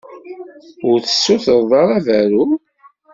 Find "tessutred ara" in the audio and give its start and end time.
0.99-1.97